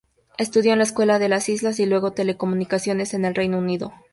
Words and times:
Estudió 0.39 0.71
en 0.71 0.79
la 0.79 0.83
escuela 0.85 1.19
de 1.19 1.29
las 1.29 1.47
islas 1.47 1.79
y 1.79 1.85
luego 1.85 2.11
telecomunicaciones 2.11 3.13
en 3.13 3.23
el 3.23 3.35
Reino 3.35 3.59
Unido. 3.59 3.93